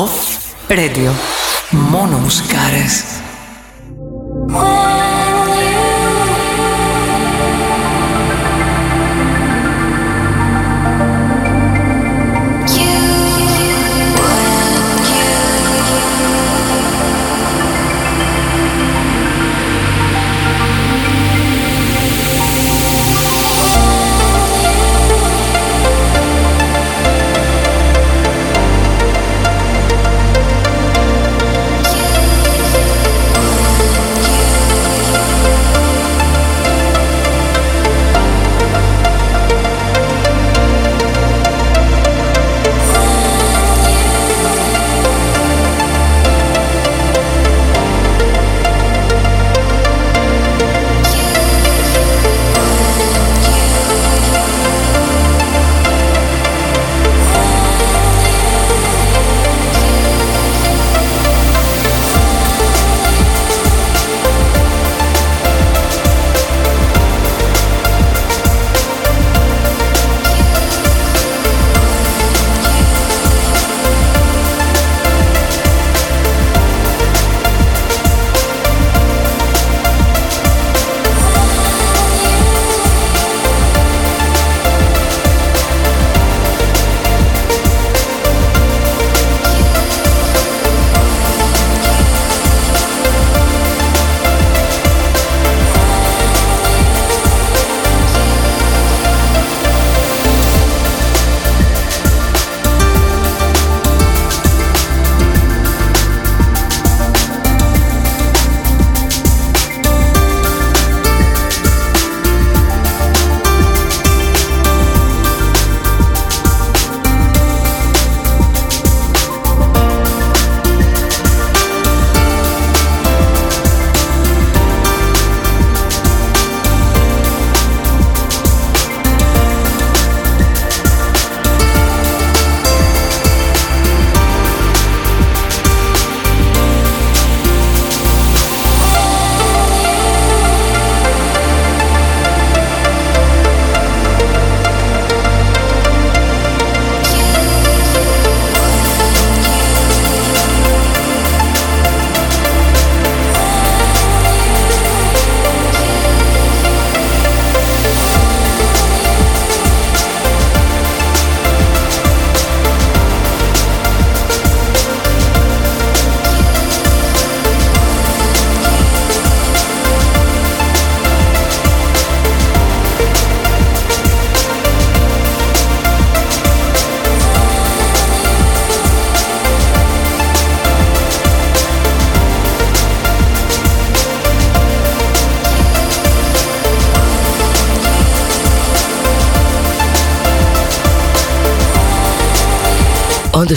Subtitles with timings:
[0.00, 0.16] Off
[0.68, 1.10] Radio.
[1.70, 3.02] Μόνο μουσικάρες.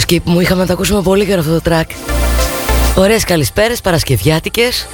[0.06, 1.90] Όντως και μου είχαμε να το ακούσουμε πολύ καιρό αυτό το track.
[2.96, 4.86] Ωραίες καλησπέρες Παρασκευιάτικες.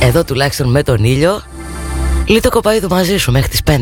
[0.00, 1.42] Εδώ τουλάχιστον με τον ήλιο.
[2.26, 3.72] Λίτο κοπαίδου μαζί σου μέχρι τις 5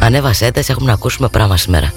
[0.00, 1.92] Ανέβασέ τα, έχουμε να ακούσουμε πράγμα σήμερα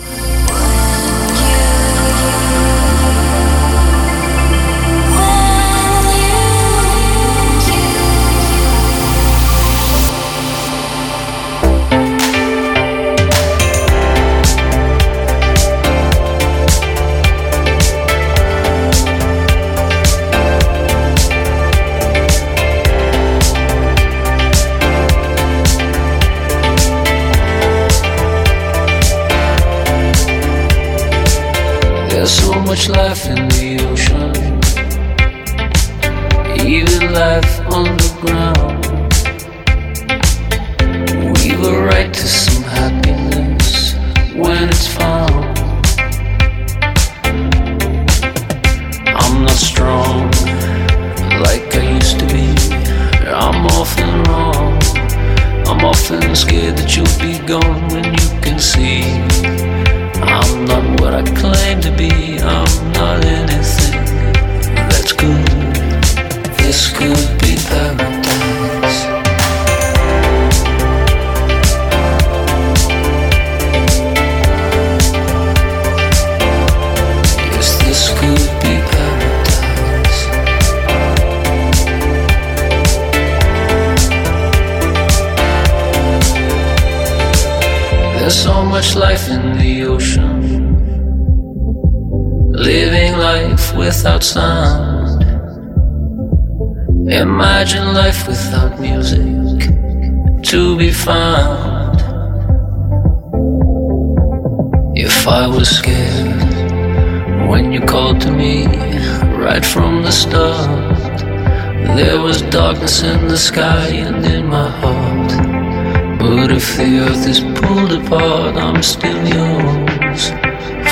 [112.75, 116.19] darkness in the sky and in my heart.
[116.19, 120.30] But if the earth is pulled apart, I'm still yours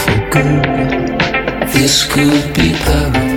[0.03, 1.19] for good.
[1.73, 3.32] This could be paradise.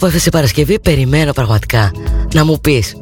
[0.00, 1.92] Που έφεσε η Παρασκευή, περιμένω πραγματικά
[2.34, 2.96] να μου πεις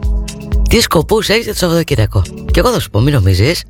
[0.69, 2.23] τι σκοπούς έχεις για το Σαββατοκύριακο.
[2.51, 3.63] Και εγώ θα σου πω, μην νομίζεις,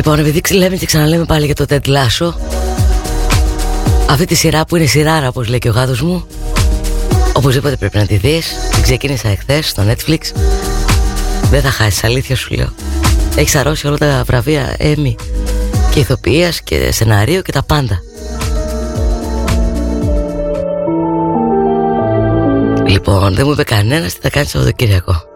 [0.00, 2.32] Λοιπόν, επειδή λέμε και ξαναλέμε πάλι για το Ted Lasso
[4.10, 6.26] Αυτή τη σειρά που είναι σειράρα όπως λέει και ο γάτος μου
[7.32, 8.54] Οπωσδήποτε πρέπει να τη δεις.
[8.74, 10.18] Την ξεκίνησα εχθές στο Netflix.
[11.50, 12.72] Δεν θα χάσεις, αλήθεια σου λέω.
[13.36, 15.14] Έχεις αρρώσει όλα τα βραβεία Emmy
[15.90, 18.02] Και ηθοποιίας και σενάριο και τα πάντα.
[22.86, 25.29] Λοιπόν, δεν μου είπε κανένας τι θα κάνεις Σαββατοκύριακο.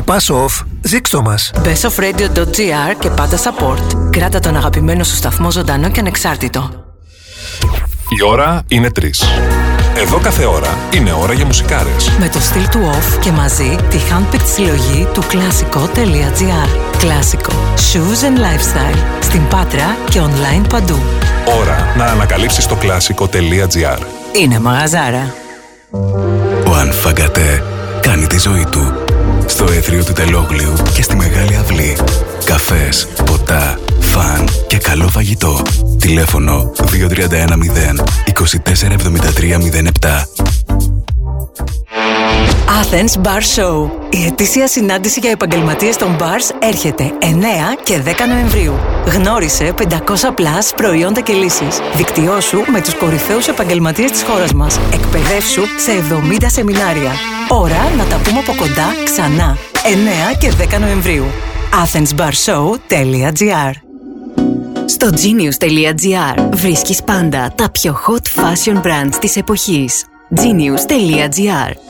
[0.00, 1.50] Αγαπάς off, ζήξτο μας.
[1.64, 4.10] Besoffradio.gr και πάντα support.
[4.10, 6.70] Κράτα τον αγαπημένο σου σταθμό ζωντανό και ανεξάρτητο.
[8.18, 9.02] Η ώρα είναι 3.
[9.96, 12.10] Εδώ κάθε ώρα είναι ώρα για μουσικάρες.
[12.18, 16.96] Με το στυλ του off και μαζί τη handpicked συλλογή του κλασικό.gr.
[16.98, 17.52] Κλασικό.
[17.76, 18.98] Shoes and lifestyle.
[19.20, 20.98] Στην Πάτρα και online παντού.
[21.60, 23.98] Ώρα να ανακαλύψεις το κλασικό.gr.
[24.40, 25.34] Είναι μαγαζάρα.
[26.66, 27.62] Ο Ανφαγκατέ
[28.00, 29.09] κάνει τη ζωή του.
[29.50, 31.96] Στο έθριο του Τελόγλιου και στη Μεγάλη Αυλή.
[32.44, 35.62] Καφές, ποτά, φαν και καλό φαγητό.
[35.98, 40.24] Τηλέφωνο 2310 247307.
[42.80, 43.90] Athens Bar Show.
[44.10, 47.24] Η ετήσια συνάντηση για επαγγελματίες των bars έρχεται 9
[47.82, 48.89] και 10 Νοεμβρίου.
[49.06, 49.88] Γνώρισε 500
[50.28, 51.80] plus προϊόντα και λύσεις.
[51.94, 54.80] Δικτυώσου με τους κορυφαίους επαγγελματίες της χώρας μας.
[54.92, 57.10] Εκπαιδεύσου σε 70 σεμινάρια.
[57.48, 59.56] Ώρα να τα πούμε από κοντά ξανά.
[59.84, 61.24] 9 και 10 Νοεμβρίου.
[61.84, 63.72] athensbarshow.gr
[64.84, 70.04] Στο genius.gr βρίσκεις πάντα τα πιο hot fashion brands της εποχής.
[70.36, 71.89] genius.gr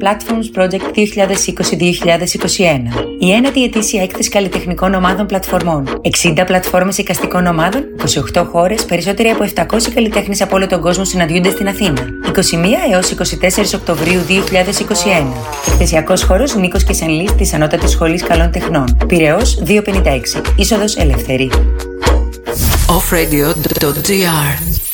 [0.00, 1.02] Platforms Project 2020-2021.
[3.18, 6.00] Η ένατη ετήσια έκθεση καλλιτεχνικών ομάδων πλατφορμών.
[6.22, 7.82] 60 πλατφόρμες εικαστικών ομάδων,
[8.34, 12.06] 28 χώρες, περισσότεροι από 700 καλλιτέχνες από όλο τον κόσμο συναντιούνται στην Αθήνα.
[12.26, 15.32] 21 έως 24 Οκτωβρίου 2021.
[15.66, 18.96] Εκθεσιακός χώρος Νίκος και Σενλής της Ανώτατης Σχολής Καλών Τεχνών.
[19.06, 20.42] Πυραιός 256.
[20.56, 21.50] Είσοδος ελεύθερη.
[22.98, 24.89] offradio.gr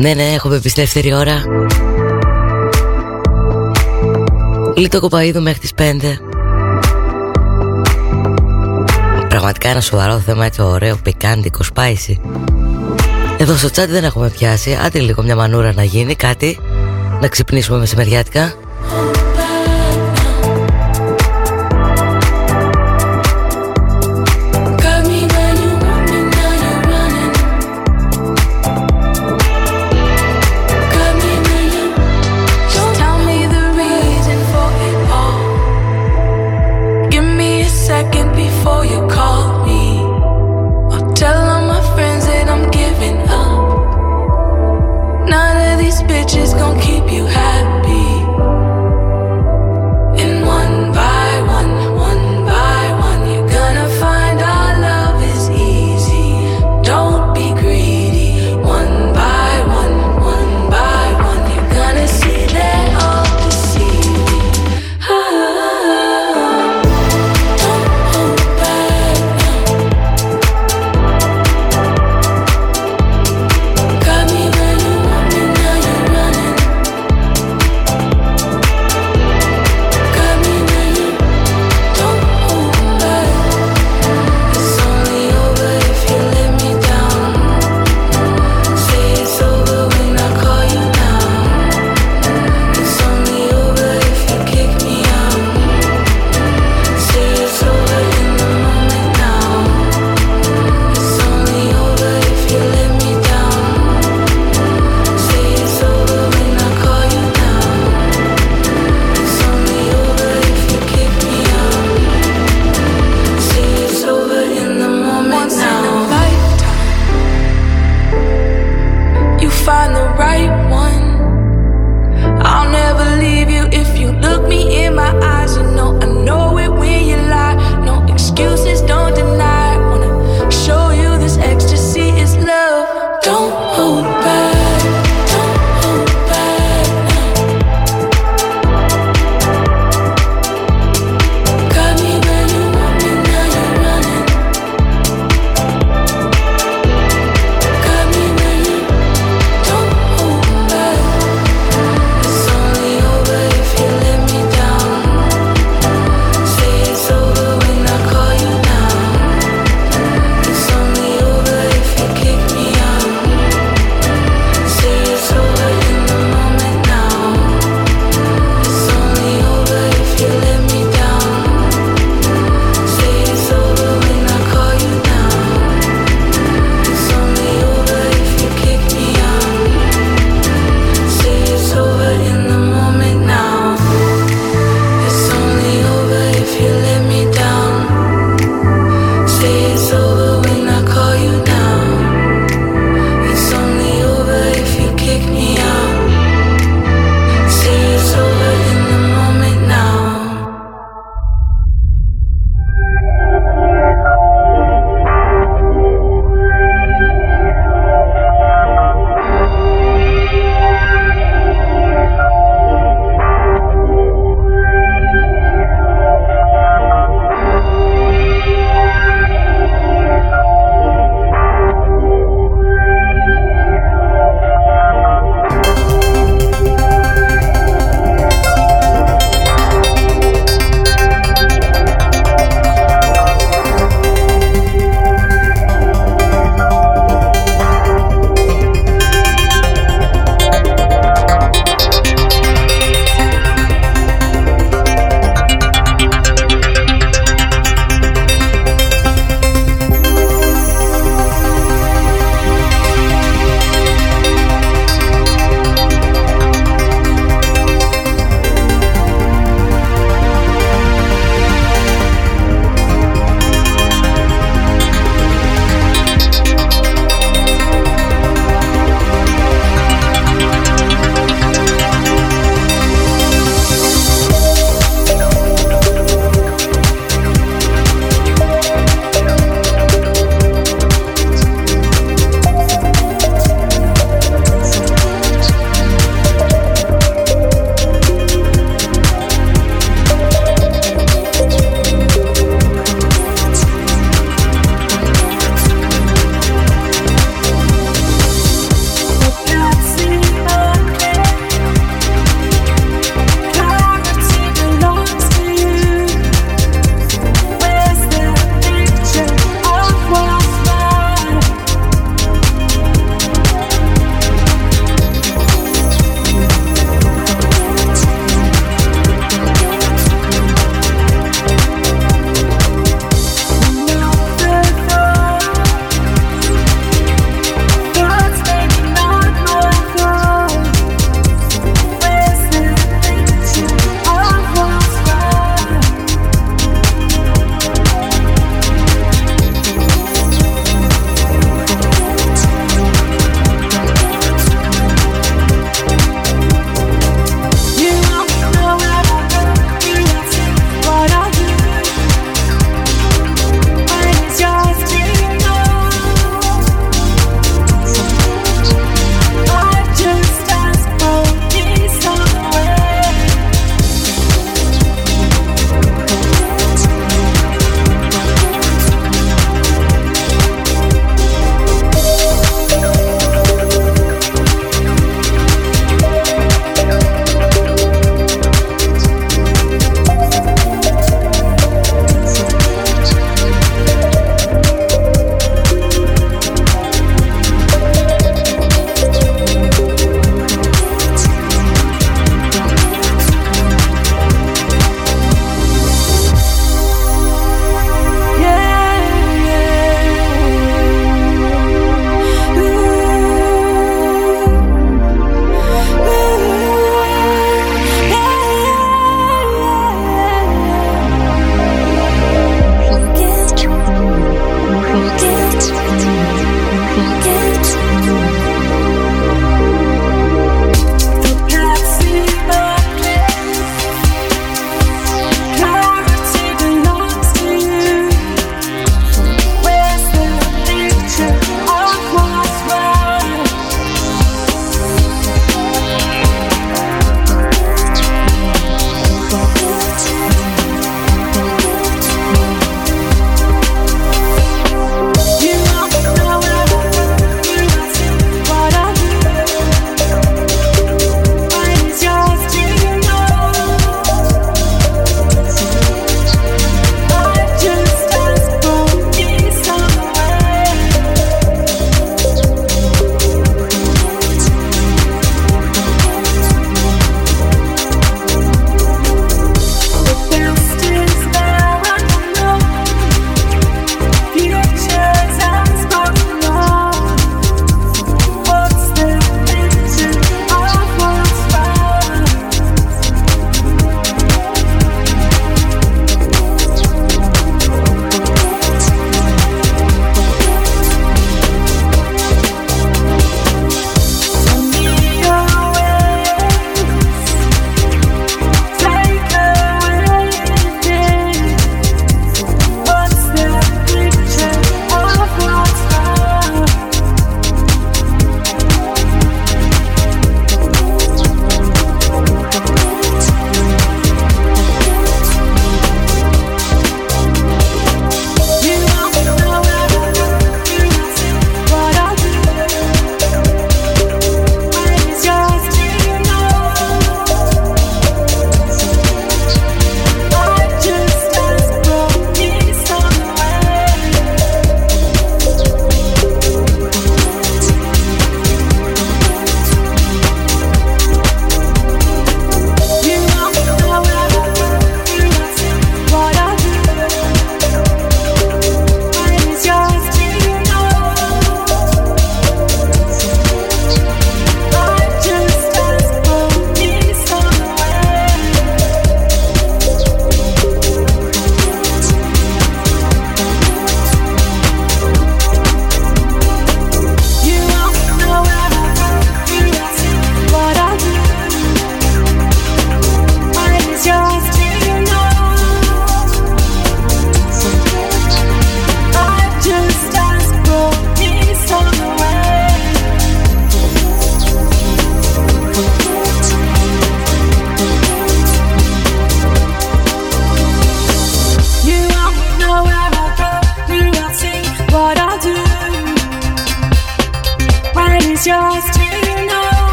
[0.00, 1.42] Ναι, ναι, έχουμε επιστρέφτερη ώρα.
[4.76, 6.18] Λίτο κοπαίδου μέχρι τις 5.
[9.28, 12.20] Πραγματικά ένα σοβαρό θέμα έτσι ωραίο, πικάντικο, σπάισι.
[13.38, 14.78] Εδώ στο τσάτι δεν έχουμε πιάσει.
[14.84, 16.58] Άντε λίγο μια μανούρα να γίνει, κάτι.
[17.20, 18.52] Να ξυπνήσουμε μεσημεριάτικα.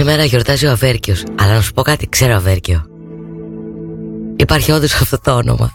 [0.00, 1.24] Σήμερα γιορτάζει ο Αβέρκιος.
[1.40, 2.84] Αλλά να σου πω κάτι, ξέρω Αβέρκιο.
[4.36, 5.72] Υπάρχει όντως αυτό το όνομα.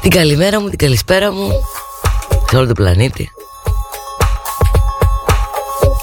[0.00, 1.50] Την καλημέρα μου, την καλησπέρα μου
[2.50, 3.30] Σε όλο τον πλανήτη.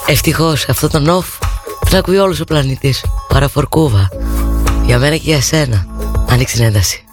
[0.07, 1.27] Ευτυχώς αυτό το νοφ
[1.89, 3.05] Τον ακούει όλος ο πλανήτης.
[3.27, 4.09] Παραφορκούβα.
[4.85, 5.85] Για μένα και για σένα.
[6.29, 7.04] Άνοιξε την ένταση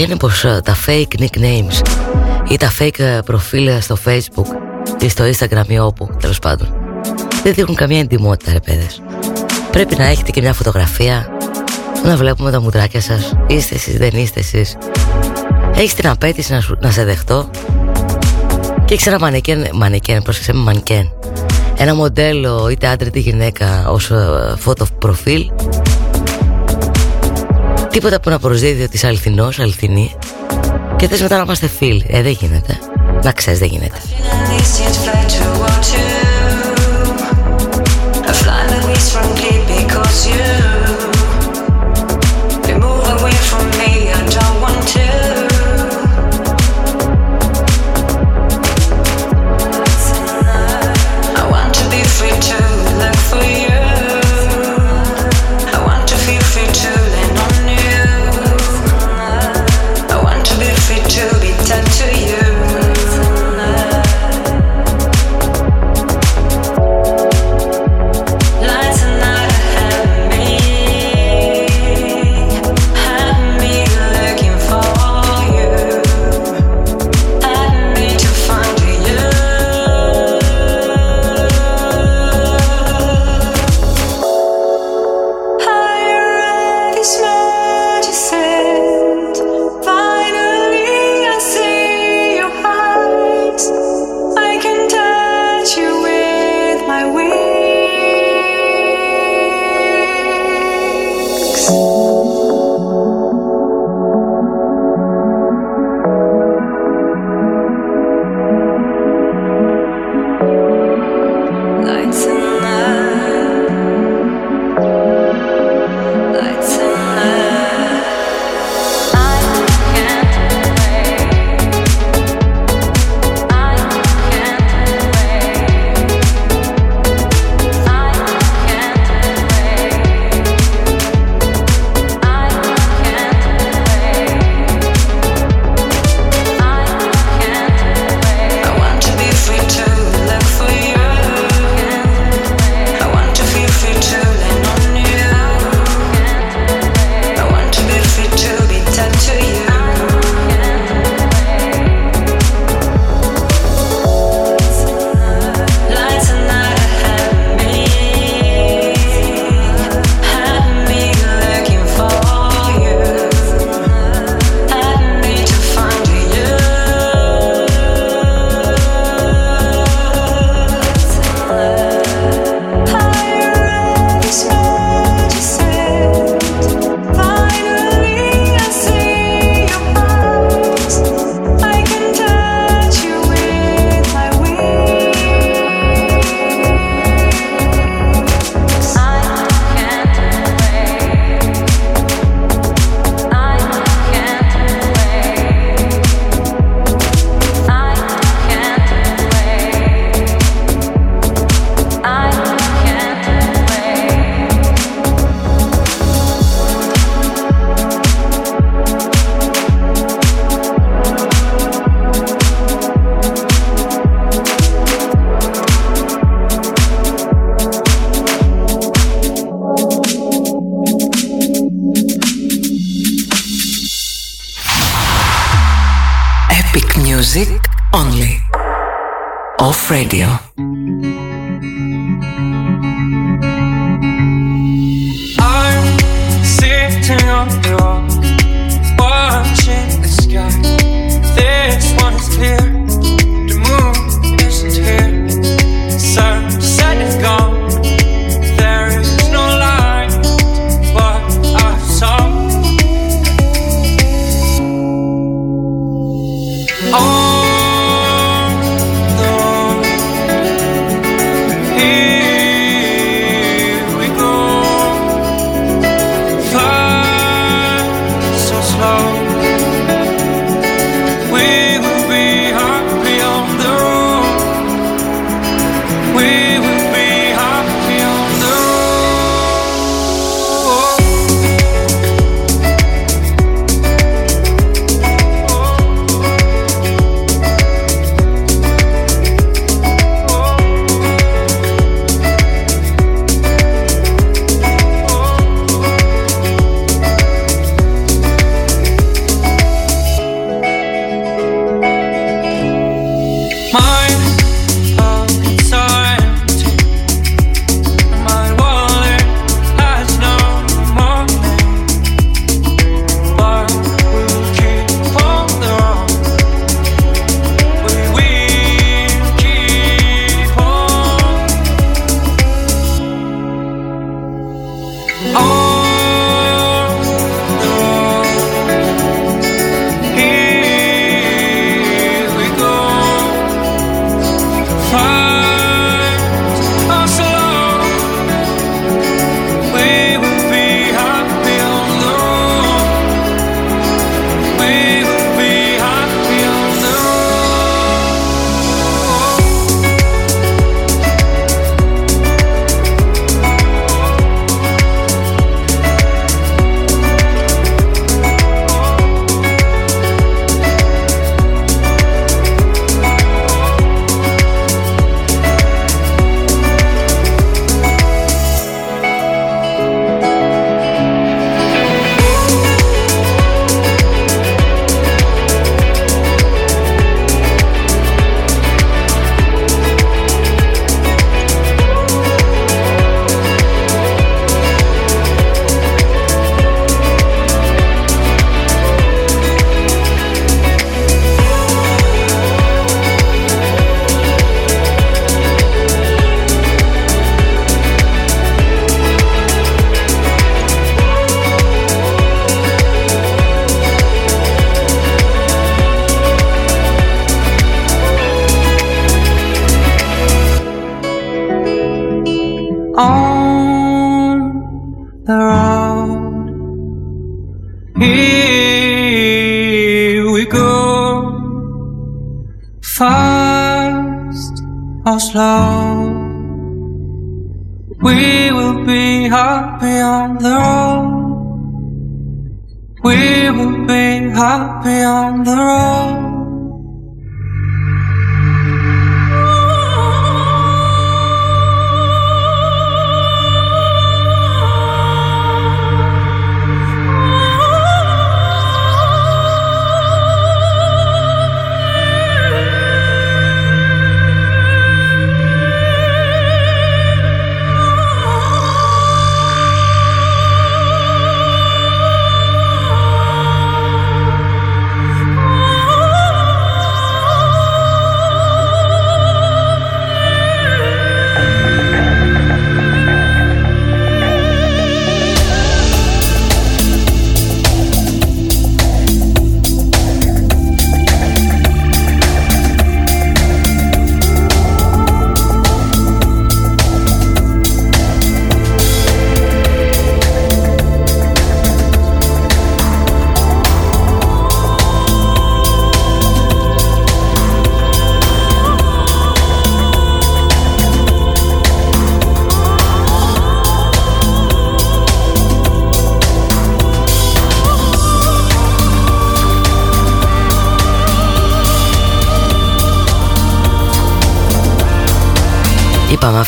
[0.00, 1.86] αλήθεια είναι πως ε, τα fake nicknames
[2.48, 4.46] ή τα fake ε, προφίλ στο facebook
[5.00, 6.74] ή στο instagram ή όπου τέλος πάντων
[7.42, 9.02] δεν δείχνουν καμία εντυμότητα ρε παιδες.
[9.70, 11.26] Πρέπει να έχετε και μια φωτογραφία
[12.04, 13.32] να βλέπουμε τα μουδράκια σας.
[13.46, 14.76] Είστε εσείς δεν είστε εσείς.
[15.74, 17.50] Έχεις την απέτηση να, σου, να σε δεχτώ.
[18.84, 21.12] Και έχεις ένα μανικέν Μανικέν πρόσεξε με μανικέν
[21.80, 24.12] ένα μοντέλο είτε άντρα είτε γυναίκα ως
[24.56, 25.50] φωτο προφίλ
[27.90, 30.14] τίποτα που να προσδίδει ότι είσαι αληθινός, αληθινή.
[30.96, 32.06] Και θες μετά να είμαστε φίλοι.
[32.08, 32.78] Ε δεν γίνεται.
[33.22, 33.98] Να ξέρεις δεν γίνεται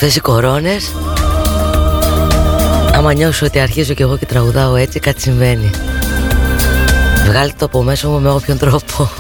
[0.05, 0.93] αυτές οι κορώνες;
[2.93, 5.71] Άμα νιώσω ότι αρχίζω κι εγώ και τραγουδάω έτσι κάτι συμβαίνει.
[7.27, 9.11] Βγάλτε το από μέσα μου με όποιον τρόπο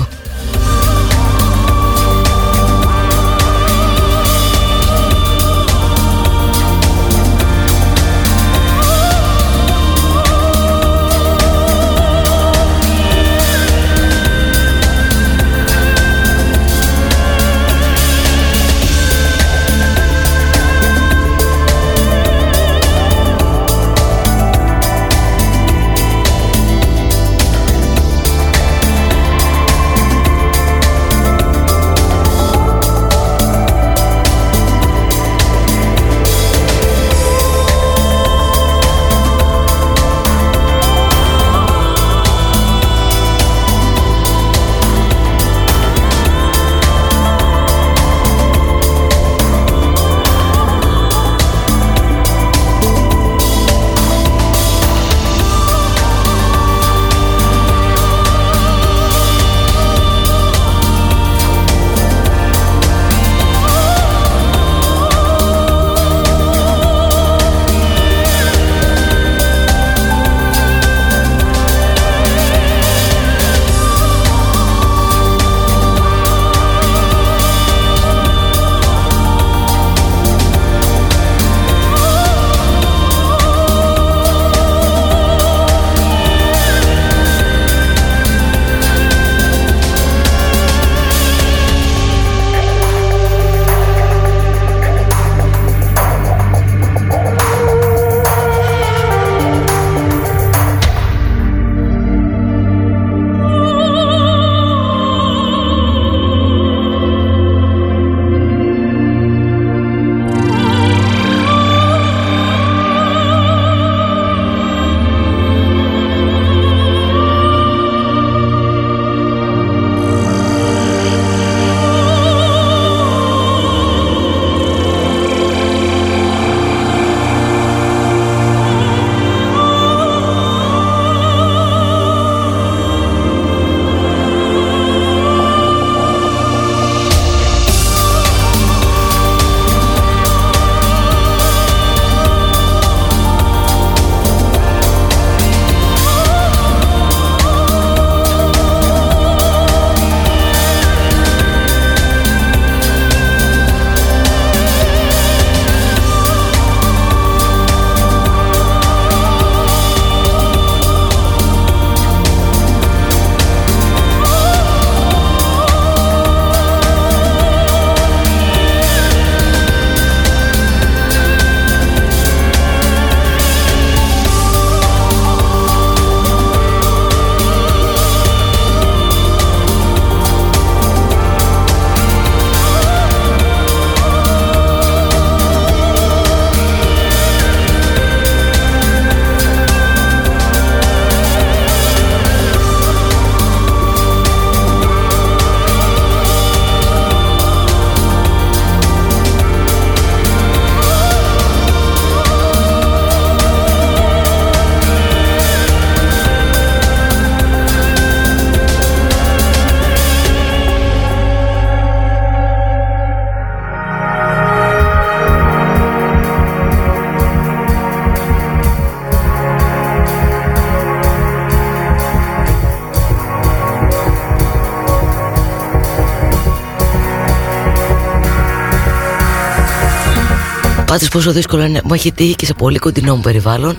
[231.12, 231.80] πόσο δύσκολο είναι.
[231.84, 233.76] Μου έχει τύχει και σε πολύ κοντινό μου περιβάλλον.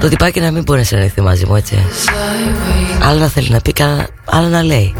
[0.00, 1.86] Το τυπάκι να μην μπορεί να συνεχθεί μαζί μου έτσι.
[3.02, 3.74] Άλλα να θέλει να πει
[4.24, 4.94] Άλλα να λέει.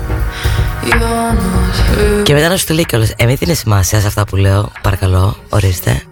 [2.22, 5.36] Και μετά να σου το λέει κιόλας Εμείς είναι σημασία σε αυτά που λέω Παρακαλώ
[5.48, 6.02] ορίστε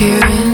[0.00, 0.53] You're in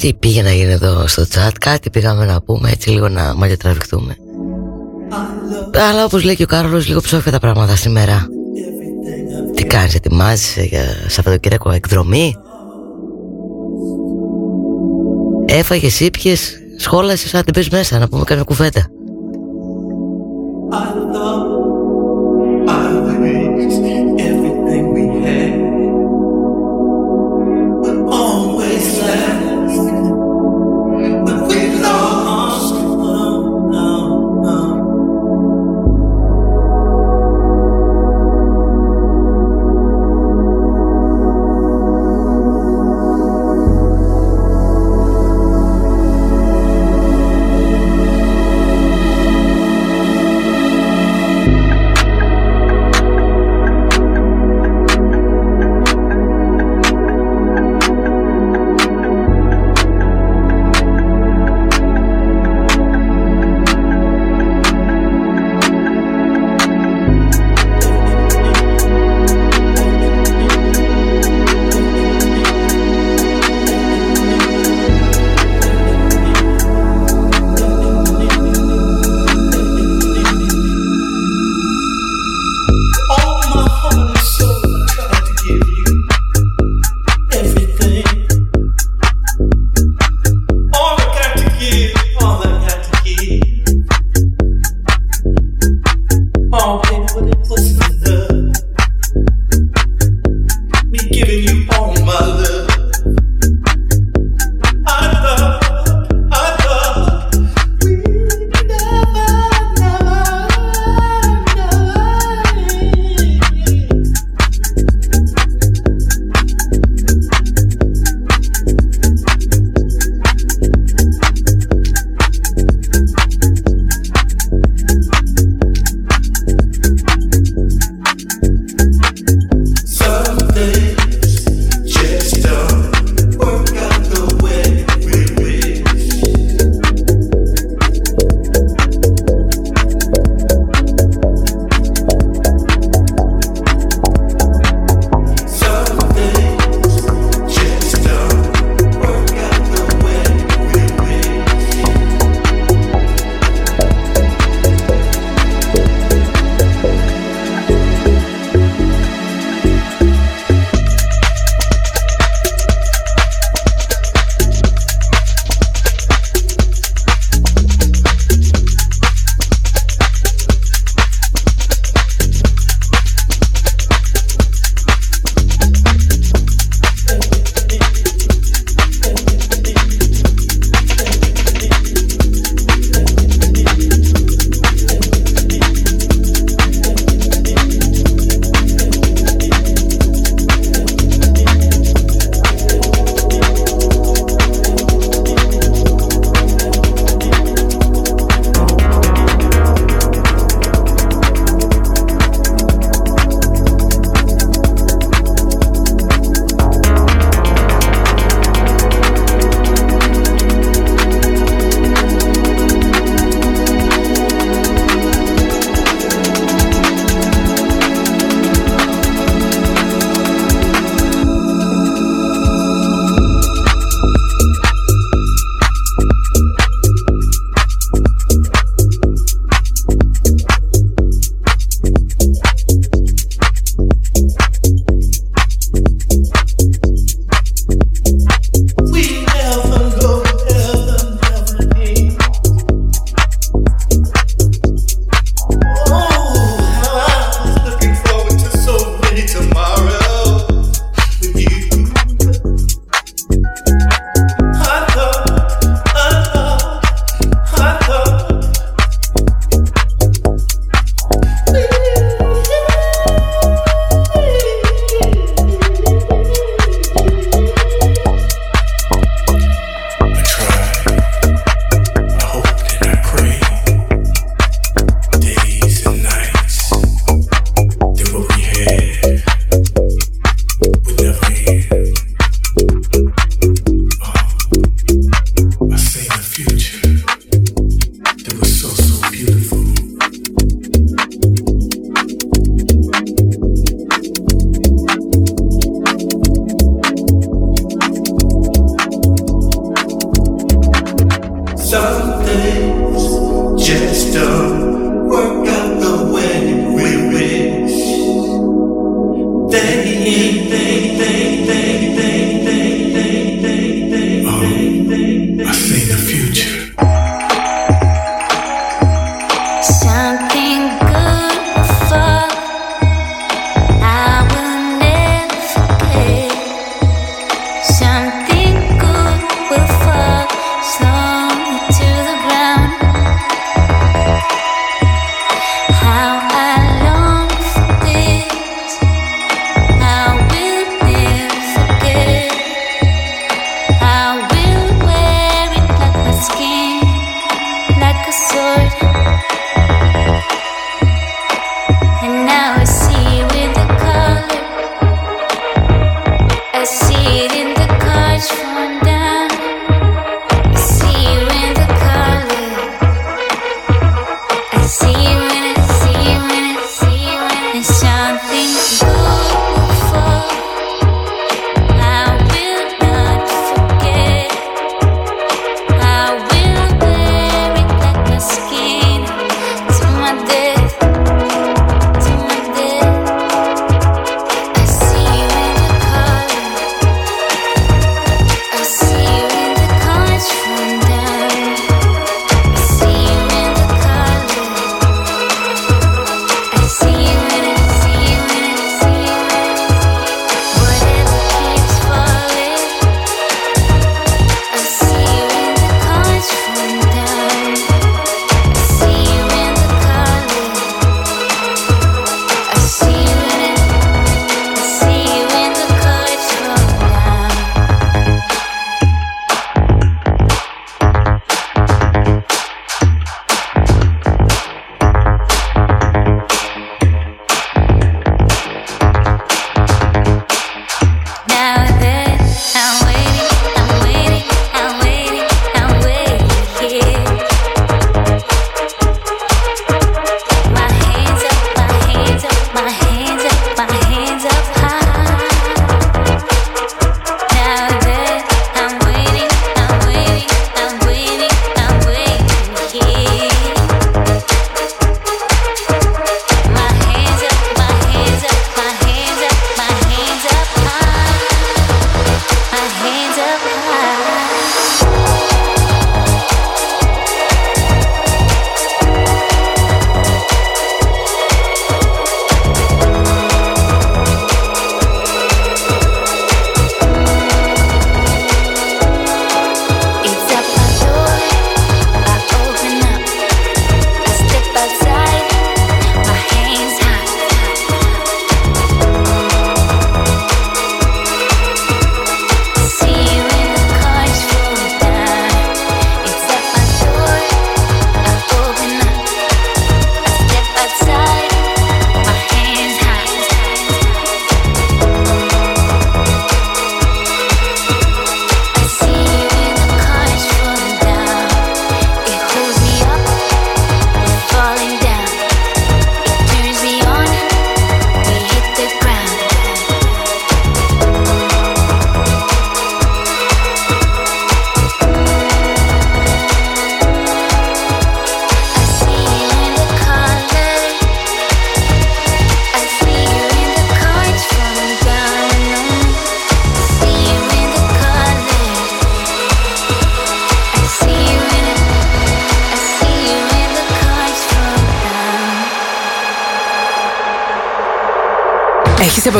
[0.00, 4.16] Κάτι πήγε να γίνει εδώ στο chat, κάτι πήγαμε να πούμε έτσι λίγο να μαλλιοτραβηχτούμε.
[5.90, 8.26] Αλλά όπως λέει και ο Κάρολος λίγο ψόφια τα πράγματα σήμερα.
[9.54, 12.34] Τι κάνεις, ετοιμάζεσαι για Σαββατοκύριακο εκδρομή;
[15.44, 18.86] Έφαγες, ήπιες, σχόλασες, αν την πες μέσα να πούμε καμιά κουβέντα.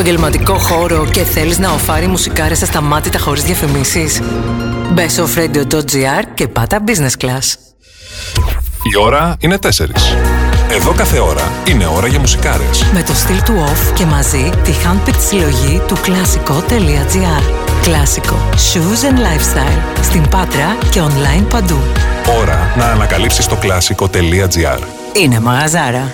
[0.09, 4.21] Επαγγελματικό χώρο και θέλεις να οφάρει μουσικάρες ασταμάτητα χωρίς διαφημίσεις.
[4.91, 7.53] Μπες στο offradio.gr και πάτα business class.
[8.83, 9.69] Η ώρα είναι 4.
[10.71, 12.85] Εδώ κάθε ώρα είναι ώρα για μουσικάρες.
[12.93, 17.43] Με το στυλ του off και μαζί τη handpicked συλλογή του κλασικό.gr.
[17.81, 18.49] Κλασικό.
[18.51, 20.01] Shoes and lifestyle.
[20.01, 21.79] Στην Πάτρα και online παντού.
[22.39, 24.79] Ώρα να ανακαλύψεις το κλασικό.gr.
[25.21, 26.13] Είναι μαγαζάρα.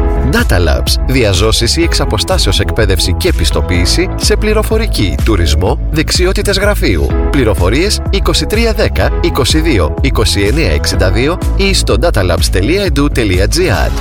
[0.31, 0.95] Data Labs.
[1.07, 7.07] Διαζώσεις ή εξαποστάσεως εκπαίδευση και επιστοποίηση σε πληροφορική, τουρισμό, δεξιότητες γραφείου.
[7.31, 13.91] Πληροφορίες 2310 22 2962 ή στο datalabs.edu.gr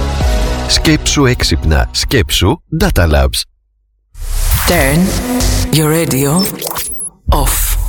[0.69, 1.89] Σκέψου έξυπνα.
[1.91, 3.43] Σκέψου Data Labs.
[4.69, 5.01] Turn
[5.73, 6.31] your radio
[7.33, 7.80] off.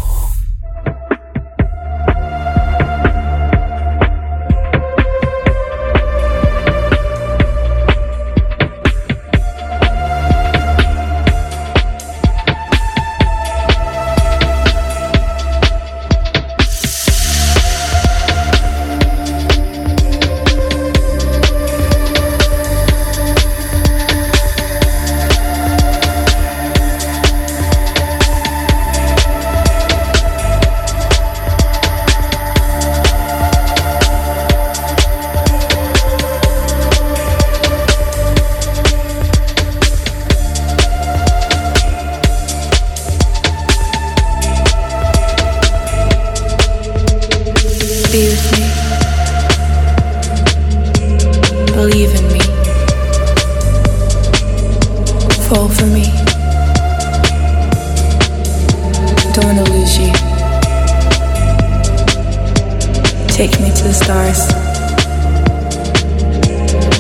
[64.12, 64.42] Stars.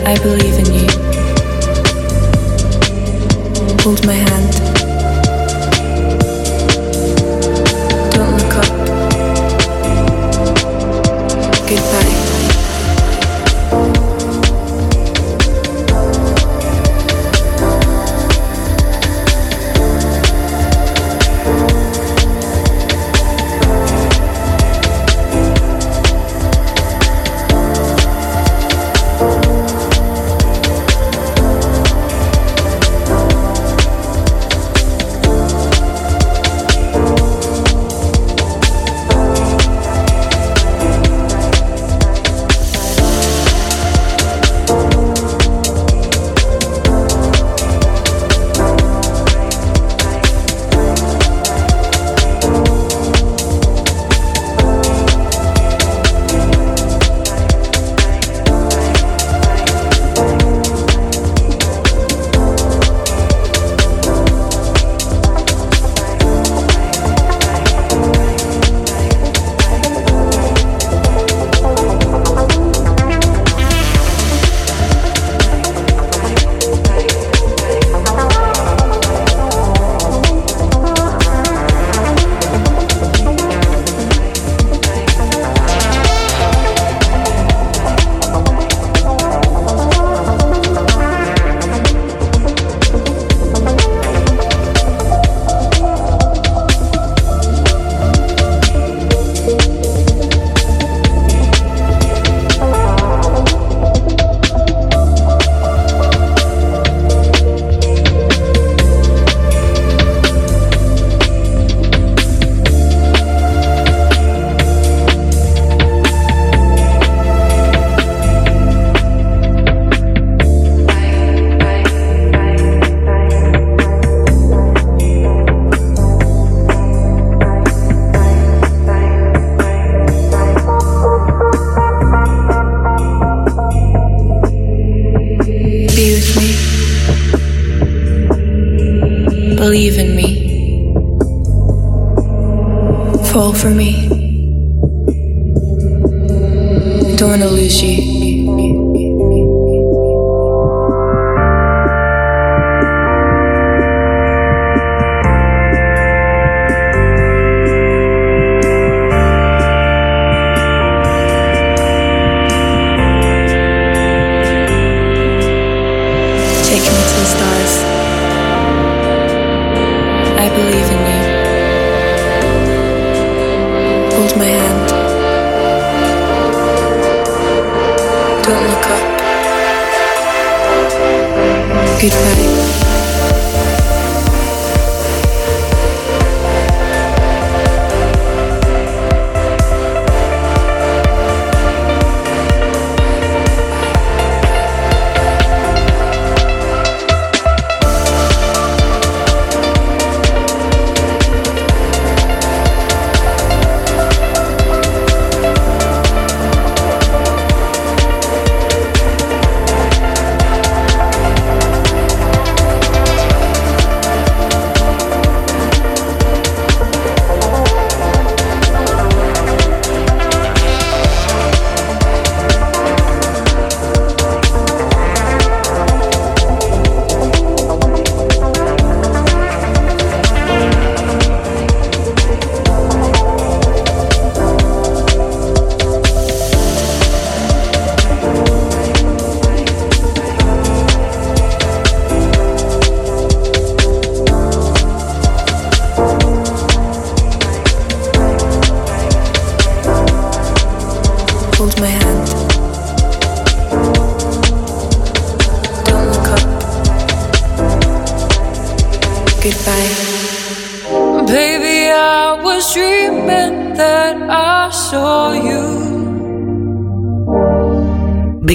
[0.05, 0.88] I believe in you.
[3.83, 4.20] Hold my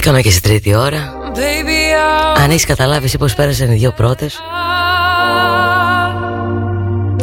[0.07, 1.13] Μπήκαμε και στη τρίτη ώρα.
[2.35, 4.39] Αν έχεις καταλάβει εσύ πως πέρασαν οι δύο πρώτες.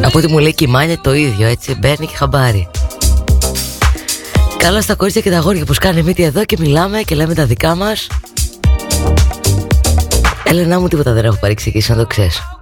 [0.03, 0.69] Από ό,τι μου λέει και
[1.03, 1.75] το ίδιο έτσι.
[1.75, 2.69] Μπαίνει και χαμπάρι
[4.57, 7.45] Καλά στα κορίτσια και τα αγόρια που σκάνε μύτη εδώ και μιλάμε και λέμε τα
[7.45, 8.07] δικά μας.
[10.45, 12.54] Έλενα μου τίποτα δεν έχω παρεξηγήσει να το ξέρεις.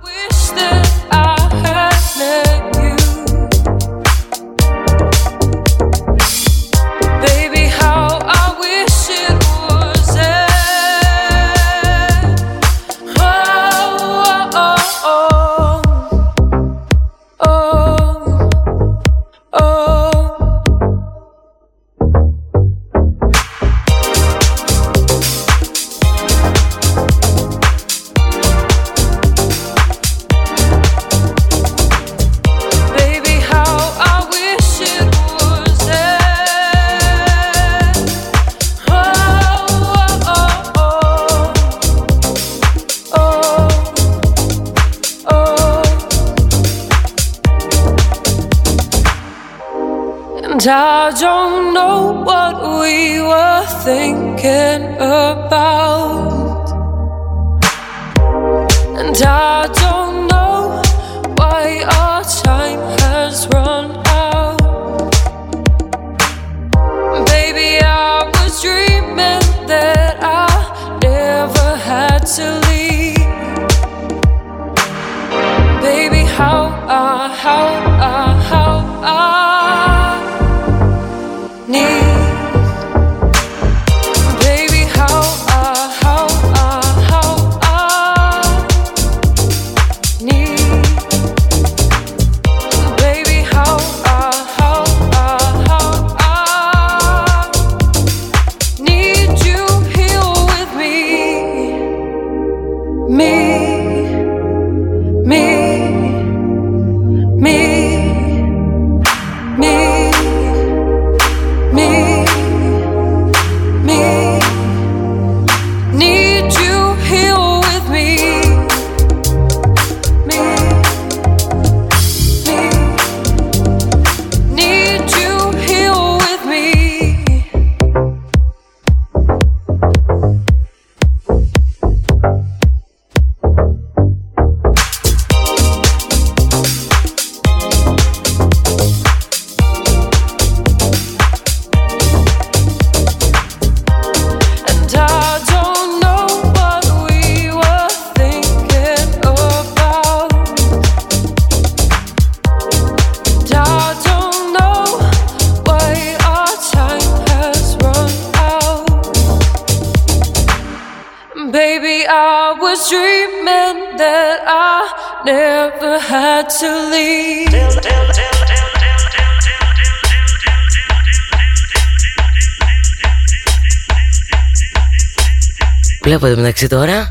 [176.33, 177.09] εδώ μεταξύ τώρα.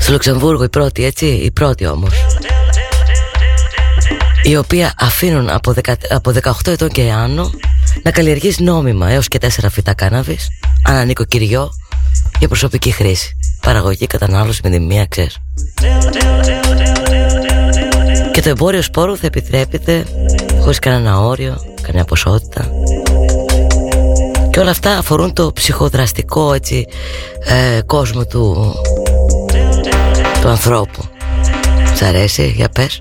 [0.00, 2.10] Στο Λουξεμβούργο η πρώτη, έτσι, η πρώτη όμως.
[4.42, 5.74] Η οποία αφήνουν από,
[6.22, 7.50] 18 ετών και άνω
[8.02, 10.48] να καλλιεργείς νόμιμα έως και 4 φυτά κάναβης,
[10.82, 11.70] ανανίκο κυριό,
[12.38, 13.36] για προσωπική χρήση.
[13.60, 15.36] Παραγωγή, κατανάλωση, μηνυμία, ξέρεις.
[18.32, 20.04] Και το εμπόριο σπόρου θα επιτρέπεται
[20.60, 22.69] χωρίς κανένα όριο, κανένα ποσότητα
[24.50, 26.86] και όλα αυτά αφορούν το ψυχοδραστικό έτσι,
[27.44, 28.74] ε, κόσμο του,
[30.40, 31.02] του ανθρώπου.
[31.94, 33.00] Σ' αρέσει, για πες.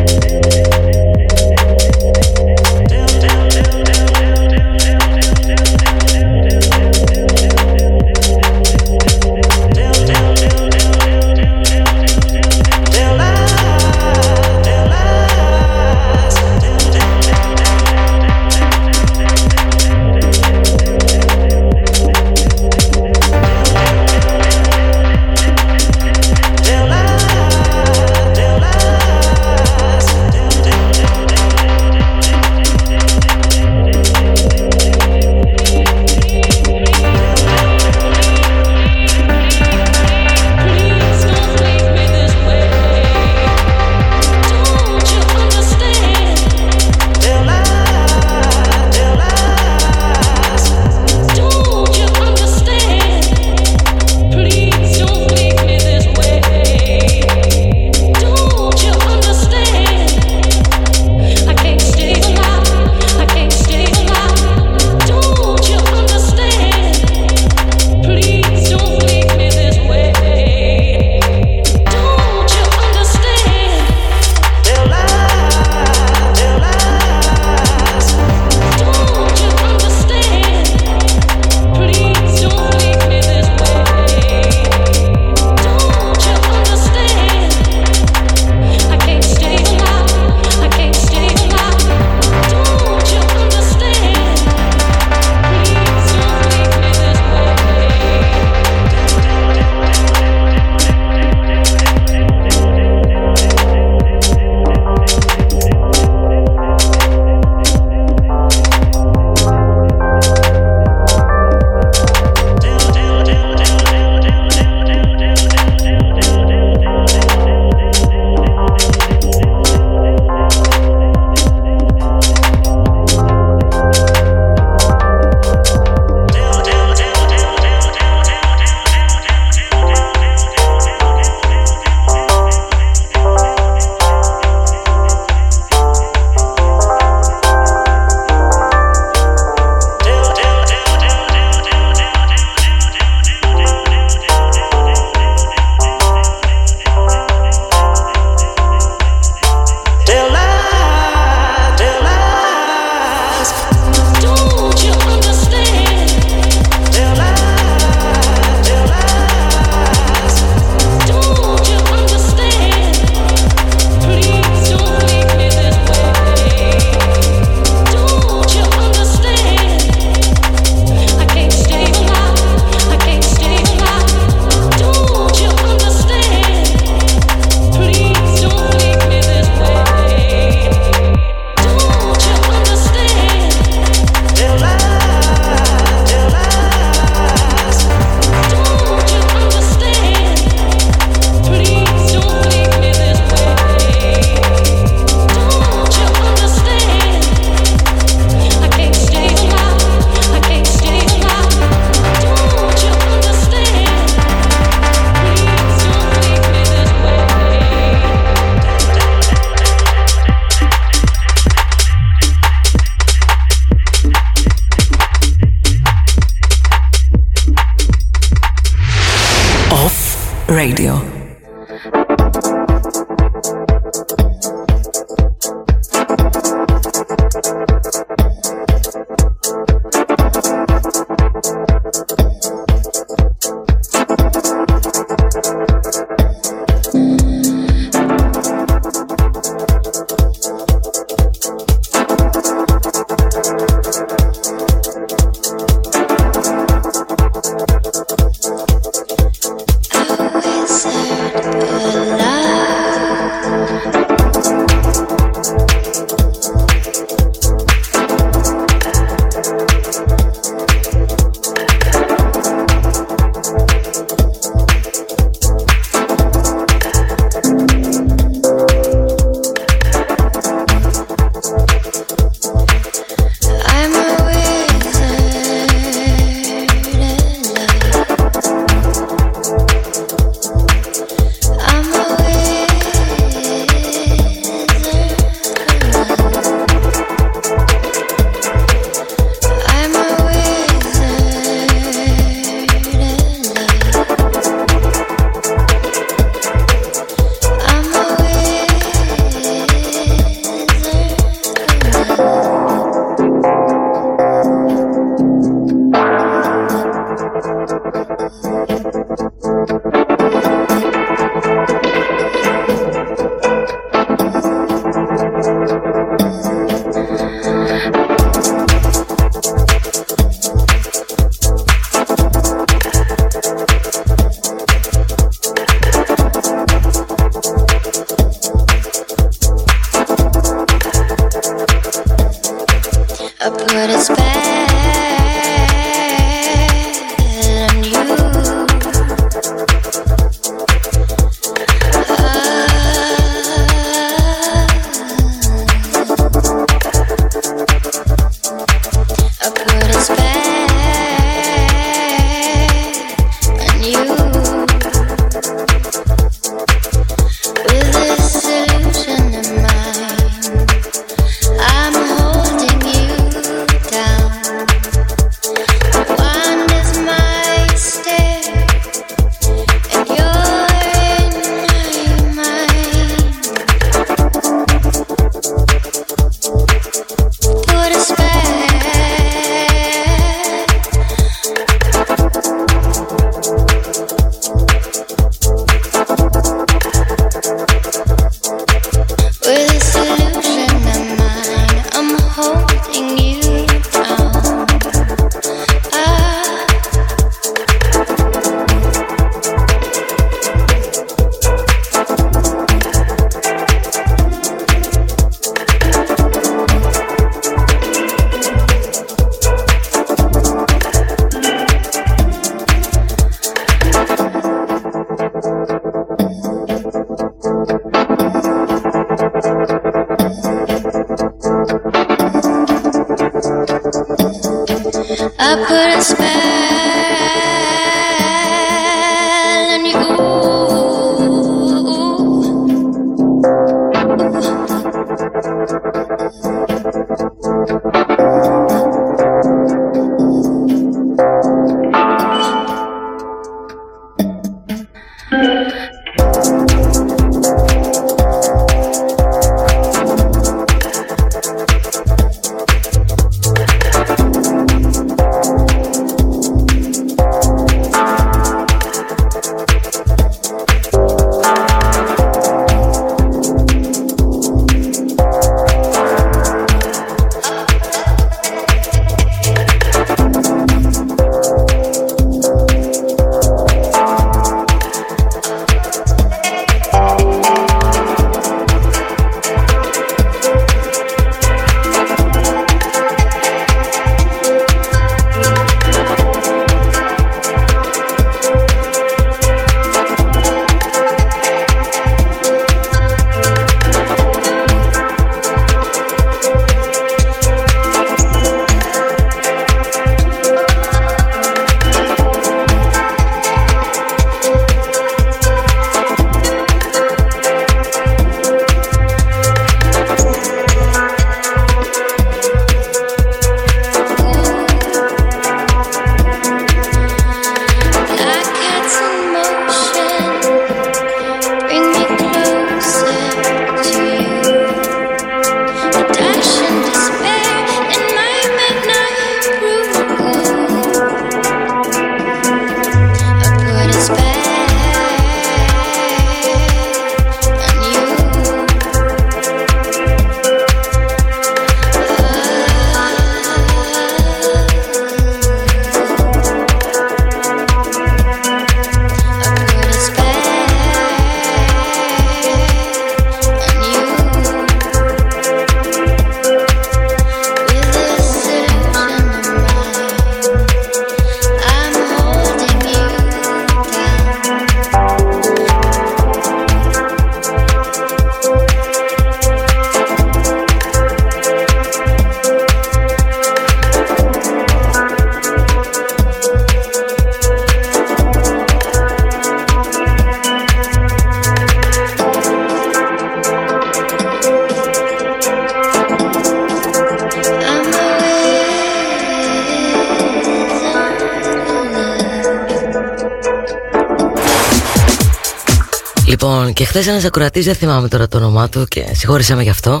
[597.00, 600.00] Χθες ένας ακροατής, δεν θυμάμαι τώρα το όνομά του και συγχώρησέ με γι' αυτό.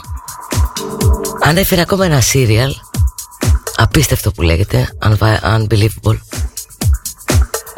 [1.40, 2.70] Ανέφερε ακόμα ένα serial.
[3.76, 4.88] Απίστευτο που λέγεται.
[5.42, 6.18] Unbelievable.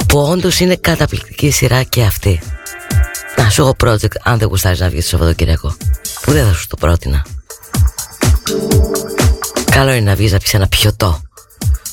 [0.06, 2.40] Που όντως είναι καταπληκτική σειρά και αυτή.
[3.36, 5.76] Να σου έχω project αν δεν γουστάρεις να βγεις το Σαββατοκύριακο.
[6.22, 7.26] Που δεν θα σου το πρότεινα.
[9.70, 11.20] Καλό είναι να βγεις να πει ένα πιωτό.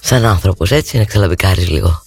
[0.01, 2.02] Σαν άνθρωπος έτσι, να ξαλαμπικάρει λίγο.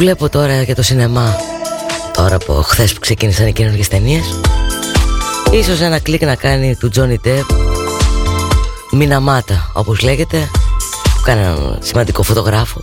[0.00, 1.36] Βλέπω τώρα για το σινεμά.
[2.12, 4.24] Τώρα από χθες που ξεκίνησαν οι καινούργιες ταινίες.
[5.50, 7.44] Ίσως ένα κλικ να κάνει του Τζόνι Τεπ
[8.90, 10.50] Μιναμάτα όπως λέγεται.
[11.02, 12.80] Που κάνει έναν σημαντικό φωτογράφο.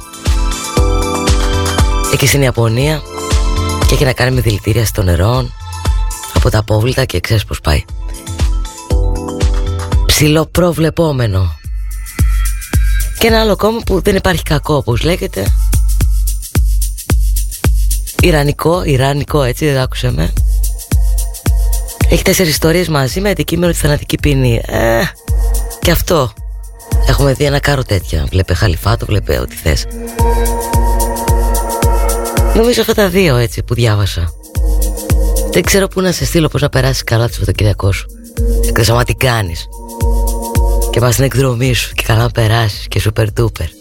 [2.13, 3.01] Εκεί στην Ιαπωνία.
[3.87, 5.49] Και έχει να κάνει με δηλητήρια στο νερό.
[6.33, 7.83] Από τα απόβλητα και ξέρεις πως πάει.
[10.05, 11.55] Ψηλό προβλεπόμενο
[13.19, 15.45] Και ένα άλλο κόμμα που δεν υπάρχει κακό όπως λέγεται
[18.21, 20.33] Ιρανικό, Ιρανικό έτσι δεν άκουσε με
[22.09, 24.61] Έχει τέσσερις ιστορίες μαζί με αντικείμενο τη θανατική ποινή.
[24.65, 25.01] Ε,
[25.79, 26.33] Και αυτό.
[27.07, 28.25] Έχουμε δει ένα κάρο τέτοια.
[28.29, 29.85] Βλέπε χαλιφάτο, βλέπε ό,τι θες.
[32.55, 34.31] Νομίζω αυτά τα δύο έτσι που διάβασα.
[35.51, 38.05] Δεν ξέρω πού να σε στείλω Πώς να περάσεις καλά το Σαββατοκυριακό σου.
[38.67, 39.67] Εκτός άμα τι κάνεις.
[40.89, 43.76] Και πας στην εκδρομή σου Και καλά να περάσεις και super duper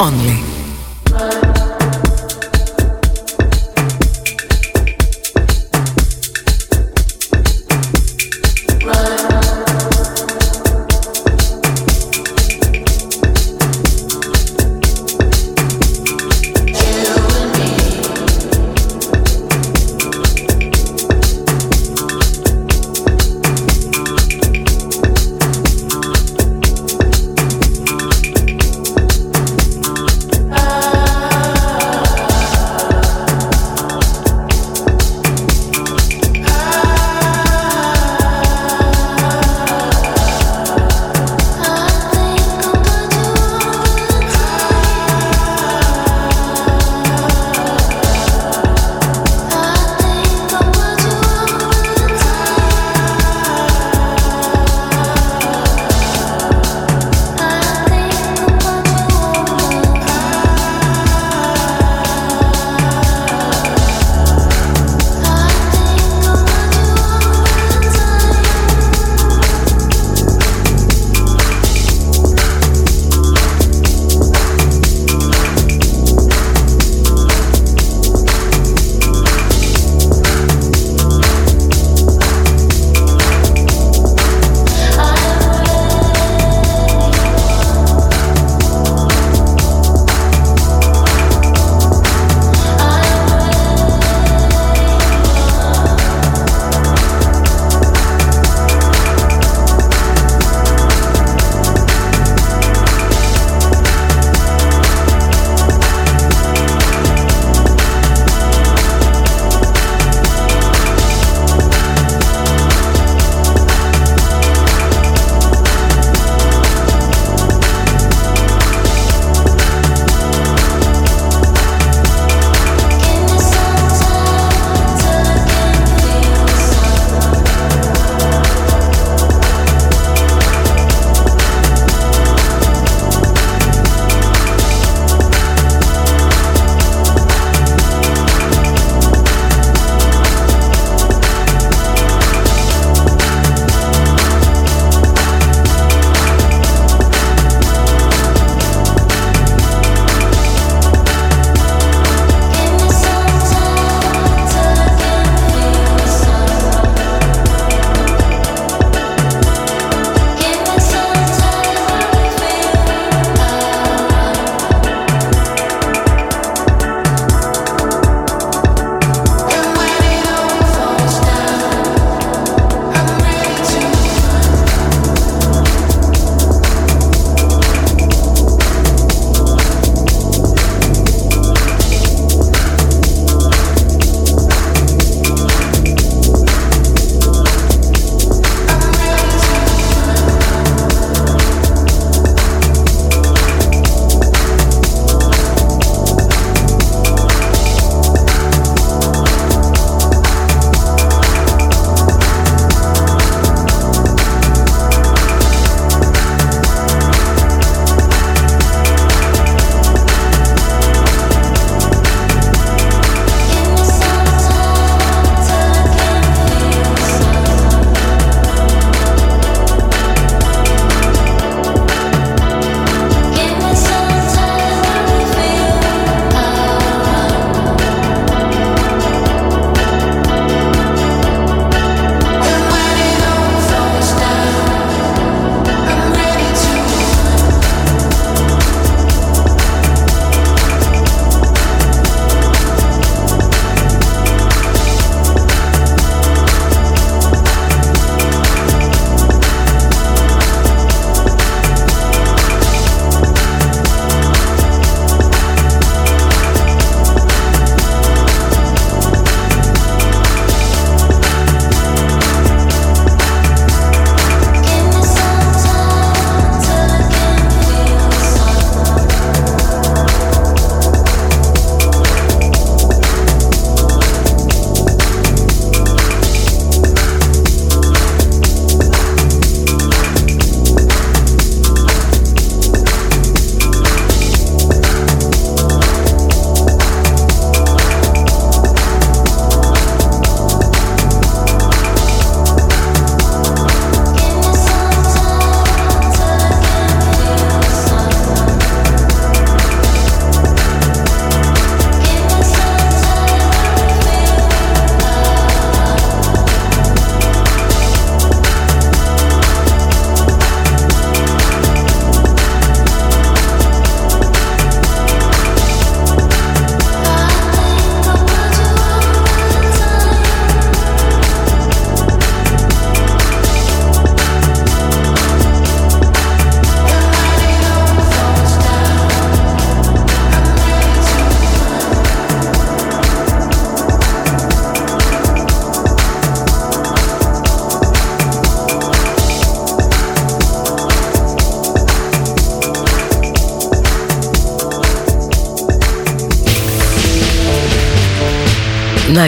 [0.00, 0.51] Only.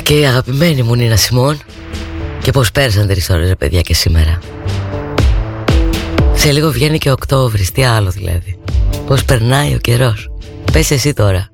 [0.05, 1.59] Και η αγαπημένη μου Νίνα Σιμών.
[2.43, 4.39] Και πως πέρασαν τρεις ώρες ρε παιδιά και σήμερα.
[6.35, 8.59] Σε λίγο βγαίνει και Οκτώβρης Τι άλλο δηλαδή.
[9.07, 10.31] Πως περνάει ο καιρός.
[10.73, 11.49] Πες εσύ τώρα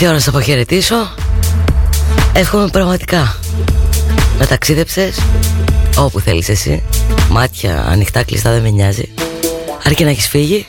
[0.00, 0.96] Ήρθε η ώρα να σε αποχαιρετήσω.
[2.32, 3.36] Εύχομαι πραγματικά
[4.38, 5.20] Να ταξίδεψες
[5.96, 6.82] Όπου θέλεις εσύ.
[7.30, 9.08] Μάτια ανοιχτά κλειστά δεν με νοιάζει.
[9.84, 10.66] Αρκεί να έχεις φύγει.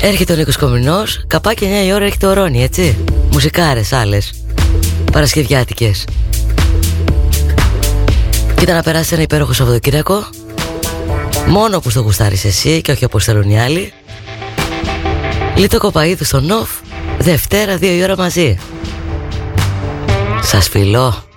[0.00, 1.24] Έρχεται ο Νίκος Κομινός.
[1.26, 2.96] Καπάκι 9 η ώρα έρχεται ο Ρόνι έτσι.
[3.32, 4.32] Μουσικάρες άλλες.
[5.12, 6.04] Παρασκευιάτικες.
[8.56, 10.26] Κοίτα να περάσεις ένα υπέροχο Σαββατοκύριακο.
[11.46, 13.92] Μόνο όπως το γουστάρεις εσύ Και όχι όπως θέλουν οι άλλοι
[15.58, 16.70] Λίτο Κοπαίδου στο Νοφ
[17.18, 18.58] Δευτέρα 2 η ώρα μαζί.
[20.42, 21.27] Σας φιλώ